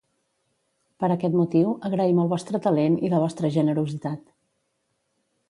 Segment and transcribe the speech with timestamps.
[1.03, 4.27] Per aquest motiu agraïm el vostre talent i la vostra generositat.